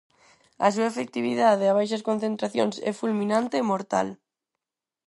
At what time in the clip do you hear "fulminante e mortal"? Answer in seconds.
2.99-4.07